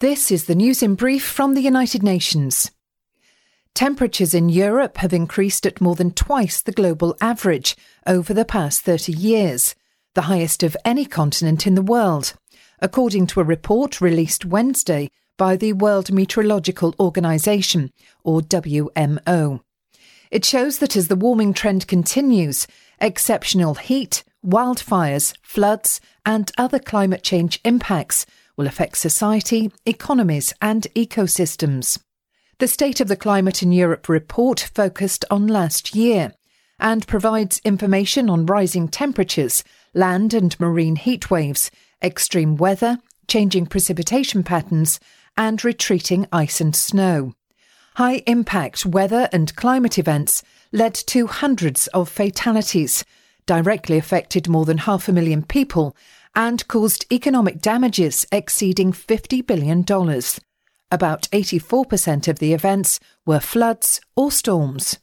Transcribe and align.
This 0.00 0.30
is 0.30 0.44
the 0.44 0.54
news 0.54 0.82
in 0.82 0.94
brief 0.94 1.24
from 1.26 1.54
the 1.54 1.62
United 1.62 2.02
Nations. 2.02 2.70
Temperatures 3.72 4.34
in 4.34 4.50
Europe 4.50 4.98
have 4.98 5.14
increased 5.14 5.64
at 5.64 5.80
more 5.80 5.94
than 5.94 6.10
twice 6.10 6.60
the 6.60 6.70
global 6.70 7.16
average 7.18 7.74
over 8.06 8.34
the 8.34 8.44
past 8.44 8.82
30 8.82 9.12
years, 9.12 9.74
the 10.12 10.28
highest 10.28 10.62
of 10.62 10.76
any 10.84 11.06
continent 11.06 11.66
in 11.66 11.76
the 11.76 11.82
world, 11.82 12.34
according 12.78 13.26
to 13.28 13.40
a 13.40 13.44
report 13.44 14.02
released 14.02 14.44
Wednesday 14.44 15.10
by 15.38 15.56
the 15.56 15.72
World 15.72 16.12
Meteorological 16.12 16.94
Organization, 17.00 17.90
or 18.22 18.42
WMO. 18.42 19.60
It 20.30 20.44
shows 20.44 20.78
that 20.80 20.94
as 20.94 21.08
the 21.08 21.16
warming 21.16 21.54
trend 21.54 21.86
continues, 21.86 22.66
exceptional 23.00 23.76
heat, 23.76 24.24
wildfires, 24.44 25.32
floods, 25.40 26.02
and 26.26 26.52
other 26.58 26.78
climate 26.78 27.22
change 27.22 27.60
impacts 27.64 28.26
will 28.56 28.66
affect 28.66 28.96
society, 28.96 29.70
economies, 29.84 30.52
and 30.60 30.86
ecosystems. 30.94 31.98
The 32.58 32.68
State 32.68 33.00
of 33.00 33.08
the 33.08 33.16
Climate 33.16 33.62
in 33.62 33.72
Europe 33.72 34.08
report 34.08 34.70
focused 34.74 35.24
on 35.30 35.46
last 35.46 35.94
year 35.94 36.32
and 36.78 37.06
provides 37.06 37.60
information 37.64 38.30
on 38.30 38.46
rising 38.46 38.88
temperatures, 38.88 39.62
land 39.94 40.34
and 40.34 40.58
marine 40.58 40.96
heat 40.96 41.30
waves, 41.30 41.70
extreme 42.02 42.56
weather, 42.56 42.98
changing 43.28 43.66
precipitation 43.66 44.42
patterns, 44.42 45.00
and 45.36 45.64
retreating 45.64 46.26
ice 46.32 46.60
and 46.60 46.74
snow. 46.74 47.34
High 47.96 48.22
impact 48.26 48.84
weather 48.84 49.28
and 49.32 49.54
climate 49.56 49.98
events 49.98 50.42
led 50.72 50.94
to 50.94 51.26
hundreds 51.26 51.86
of 51.88 52.08
fatalities, 52.08 53.04
directly 53.46 53.96
affected 53.96 54.48
more 54.48 54.64
than 54.64 54.78
half 54.78 55.08
a 55.08 55.12
million 55.12 55.42
people, 55.42 55.96
and 56.36 56.68
caused 56.68 57.06
economic 57.10 57.60
damages 57.60 58.26
exceeding 58.30 58.92
$50 58.92 59.44
billion. 59.44 59.80
About 60.92 61.22
84% 61.32 62.28
of 62.28 62.38
the 62.38 62.52
events 62.52 63.00
were 63.24 63.40
floods 63.40 64.00
or 64.14 64.30
storms. 64.30 64.98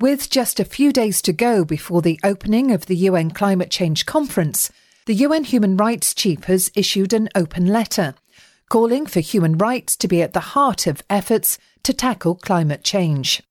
With 0.00 0.28
just 0.28 0.58
a 0.58 0.64
few 0.64 0.92
days 0.92 1.22
to 1.22 1.32
go 1.32 1.64
before 1.64 2.02
the 2.02 2.18
opening 2.24 2.72
of 2.72 2.86
the 2.86 2.96
UN 2.96 3.30
Climate 3.30 3.70
Change 3.70 4.04
Conference, 4.04 4.70
the 5.06 5.14
UN 5.14 5.44
Human 5.44 5.76
Rights 5.76 6.12
Chief 6.12 6.44
has 6.44 6.70
issued 6.74 7.12
an 7.12 7.28
open 7.34 7.66
letter 7.66 8.14
calling 8.68 9.04
for 9.04 9.20
human 9.20 9.58
rights 9.58 9.96
to 9.98 10.08
be 10.08 10.22
at 10.22 10.32
the 10.32 10.40
heart 10.56 10.86
of 10.86 11.02
efforts 11.10 11.58
to 11.82 11.92
tackle 11.92 12.34
climate 12.34 12.82
change. 12.82 13.42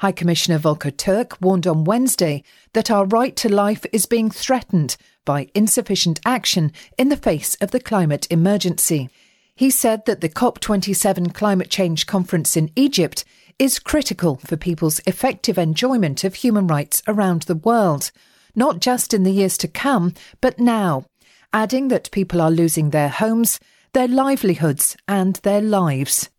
High 0.00 0.12
Commissioner 0.12 0.58
Volker 0.58 0.90
Türk 0.90 1.40
warned 1.40 1.66
on 1.66 1.84
Wednesday 1.84 2.44
that 2.74 2.90
our 2.90 3.06
right 3.06 3.34
to 3.36 3.48
life 3.48 3.86
is 3.92 4.04
being 4.04 4.30
threatened 4.30 4.98
by 5.28 5.46
insufficient 5.54 6.18
action 6.24 6.72
in 6.96 7.10
the 7.10 7.16
face 7.30 7.54
of 7.56 7.70
the 7.70 7.78
climate 7.78 8.26
emergency. 8.30 9.10
He 9.54 9.68
said 9.68 10.06
that 10.06 10.22
the 10.22 10.30
COP27 10.30 11.34
climate 11.34 11.68
change 11.68 12.06
conference 12.06 12.56
in 12.56 12.70
Egypt 12.76 13.26
is 13.58 13.78
critical 13.78 14.36
for 14.36 14.56
people's 14.56 15.02
effective 15.06 15.58
enjoyment 15.58 16.24
of 16.24 16.36
human 16.36 16.66
rights 16.66 17.02
around 17.06 17.42
the 17.42 17.56
world, 17.56 18.10
not 18.56 18.80
just 18.80 19.12
in 19.12 19.24
the 19.24 19.30
years 19.30 19.58
to 19.58 19.68
come, 19.68 20.14
but 20.40 20.58
now, 20.58 21.04
adding 21.52 21.88
that 21.88 22.10
people 22.10 22.40
are 22.40 22.50
losing 22.50 22.88
their 22.88 23.10
homes, 23.10 23.60
their 23.92 24.08
livelihoods, 24.08 24.96
and 25.06 25.36
their 25.42 25.60
lives. 25.60 26.30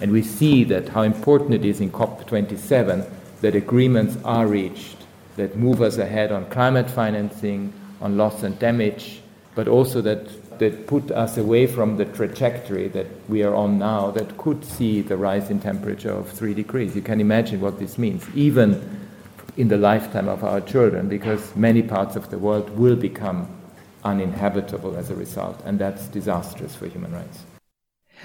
And 0.00 0.10
we 0.10 0.22
see 0.22 0.64
that 0.64 0.88
how 0.88 1.02
important 1.02 1.52
it 1.52 1.66
is 1.66 1.82
in 1.82 1.92
COP27 1.92 3.10
that 3.42 3.54
agreements 3.54 4.16
are 4.24 4.46
reached 4.46 4.96
that 5.36 5.54
move 5.54 5.82
us 5.82 5.98
ahead 5.98 6.32
on 6.32 6.48
climate 6.48 6.90
financing, 6.90 7.74
on 8.02 8.18
loss 8.18 8.42
and 8.42 8.58
damage, 8.58 9.22
but 9.54 9.68
also 9.68 10.02
that, 10.02 10.58
that 10.58 10.86
put 10.86 11.10
us 11.10 11.38
away 11.38 11.66
from 11.66 11.96
the 11.96 12.04
trajectory 12.04 12.88
that 12.88 13.06
we 13.28 13.42
are 13.42 13.54
on 13.54 13.78
now 13.78 14.10
that 14.10 14.36
could 14.36 14.64
see 14.64 15.00
the 15.00 15.16
rise 15.16 15.48
in 15.50 15.60
temperature 15.60 16.12
of 16.12 16.28
three 16.28 16.52
degrees. 16.52 16.94
You 16.94 17.02
can 17.02 17.20
imagine 17.20 17.60
what 17.60 17.78
this 17.78 17.96
means, 17.96 18.26
even 18.34 19.00
in 19.56 19.68
the 19.68 19.76
lifetime 19.76 20.28
of 20.28 20.42
our 20.44 20.60
children, 20.60 21.08
because 21.08 21.54
many 21.54 21.82
parts 21.82 22.16
of 22.16 22.30
the 22.30 22.38
world 22.38 22.70
will 22.76 22.96
become 22.96 23.48
uninhabitable 24.04 24.96
as 24.96 25.10
a 25.10 25.14
result, 25.14 25.60
and 25.64 25.78
that's 25.78 26.08
disastrous 26.08 26.74
for 26.74 26.86
human 26.86 27.12
rights. 27.12 27.44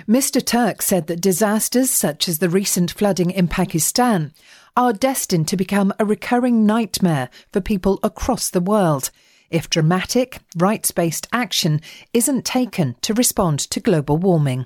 Mr. 0.08 0.44
Türk 0.44 0.82
said 0.82 1.08
that 1.08 1.22
disasters 1.22 1.90
such 1.90 2.28
as 2.28 2.40
the 2.40 2.50
recent 2.50 2.92
flooding 2.92 3.32
in 3.32 3.48
Pakistan 3.48 4.32
are 4.76 4.94
destined 4.94 5.48
to 5.48 5.58
become 5.58 5.92
a 5.98 6.06
recurring 6.06 6.66
nightmare 6.66 7.30
for 7.52 7.62
people 7.62 8.00
across 8.04 8.50
the 8.50 8.62
world 8.62 9.10
if 9.50 9.70
dramatic, 9.70 10.40
rights 10.56 10.92
based 10.92 11.28
action 11.32 11.82
isn't 12.14 12.46
taken 12.46 12.96
to 13.02 13.14
respond 13.14 13.60
to 13.60 13.80
global 13.80 14.18
warming. 14.18 14.66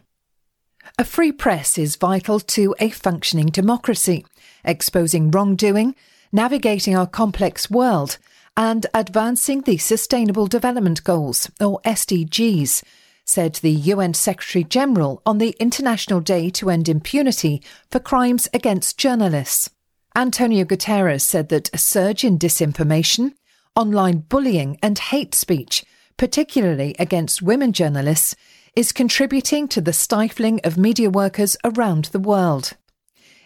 A 0.98 1.04
free 1.04 1.32
press 1.32 1.78
is 1.78 1.96
vital 1.96 2.40
to 2.40 2.76
a 2.80 2.90
functioning 2.90 3.48
democracy, 3.48 4.26
exposing 4.64 5.32
wrongdoing, 5.32 5.96
navigating 6.32 6.96
our 6.96 7.08
complex 7.08 7.70
world, 7.70 8.18
and 8.58 8.86
advancing 8.94 9.62
the 9.62 9.78
Sustainable 9.78 10.48
Development 10.48 11.04
Goals, 11.04 11.50
or 11.60 11.80
SDGs, 11.86 12.84
said 13.26 13.56
the 13.56 13.72
UN 13.72 14.14
Secretary 14.14 14.64
General 14.64 15.22
on 15.26 15.38
the 15.38 15.56
International 15.60 16.20
Day 16.20 16.50
to 16.50 16.70
End 16.70 16.90
Impunity 16.90 17.62
for 17.90 18.00
Crimes 18.00 18.48
Against 18.54 18.98
Journalists. 18.98 19.70
Antonio 20.16 20.66
Guterres 20.66 21.22
said 21.22 21.50
that 21.50 21.74
a 21.74 21.78
surge 21.78 22.26
in 22.26 22.38
disinformation, 22.38 23.34
online 23.76 24.20
bullying, 24.20 24.78
and 24.82 24.98
hate 24.98 25.34
speech, 25.36 25.84
particularly 26.18 26.96
against 27.00 27.42
women 27.42 27.74
journalists, 27.74 28.36
is 28.76 28.92
contributing 28.92 29.68
to 29.68 29.82
the 29.82 29.94
stifling 29.94 30.60
of 30.64 30.78
media 30.78 31.10
workers 31.10 31.58
around 31.64 32.06
the 32.06 32.20
world. 32.20 32.74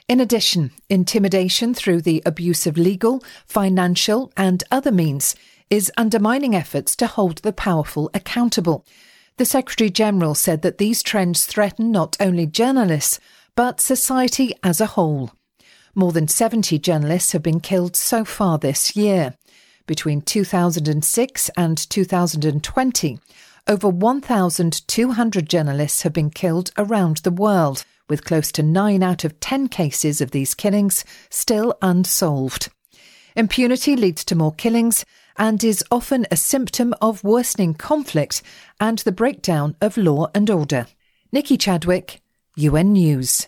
In 0.08 0.19
addition, 0.19 0.72
intimidation 0.90 1.74
through 1.74 2.02
the 2.02 2.22
abuse 2.25 2.68
of 2.68 2.78
legal, 2.78 3.24
financial, 3.47 4.31
and 4.38 4.63
other 4.69 4.91
means 4.91 5.36
is 5.72 5.91
undermining 5.97 6.53
efforts 6.53 6.96
to 6.97 7.07
hold 7.07 7.40
the 7.40 7.53
powerful 7.53 8.12
accountable. 8.13 8.86
The 9.38 9.46
Secretary 9.46 9.90
General 9.90 10.36
said 10.36 10.62
that 10.62 10.78
these 10.78 11.02
trends 11.02 11.46
threaten 11.46 11.92
not 11.92 12.16
only 12.19 12.46
journalists, 12.46 13.19
but 13.56 13.81
society 13.81 14.53
as 14.63 14.80
a 14.80 14.86
whole. 14.86 15.31
More 15.96 16.12
than 16.12 16.28
70 16.28 16.78
journalists 16.80 17.31
have 17.31 17.42
been 17.42 17.59
killed 17.59 17.96
so 17.96 18.24
far 18.24 18.59
this 18.59 18.96
year. 18.96 19.34
Between 19.88 20.22
2006 20.22 21.50
and 21.56 21.90
2020, 21.90 23.19
over 23.68 23.88
1,200 23.88 25.50
journalists 25.50 26.01
have 26.01 26.13
been 26.13 26.29
killed 26.31 26.72
around 26.78 27.18
the 27.18 27.31
world 27.31 27.85
with 28.09 28.25
close 28.25 28.51
to 28.53 28.63
9 28.63 29.03
out 29.03 29.24
of 29.24 29.40
10 29.40 29.68
cases 29.68 30.22
of 30.22 30.31
these 30.31 30.56
killings 30.56 31.06
still 31.29 31.75
unsolved. 31.81 32.69
Impunity 33.35 33.95
leads 33.95 34.24
to 34.25 34.35
more 34.35 34.53
killings 34.53 35.06
and 35.38 35.63
is 35.63 35.84
often 35.91 36.25
a 36.31 36.38
symptom 36.38 36.94
of 37.01 37.24
worsening 37.24 37.74
conflict 37.74 38.41
and 38.79 39.00
the 39.00 39.12
breakdown 39.12 39.75
of 39.81 39.97
law 39.97 40.28
and 40.34 40.50
order. 40.50 40.88
Nikki 41.31 41.57
Chadwick, 41.57 42.22
UN 42.56 42.94
News. 42.94 43.47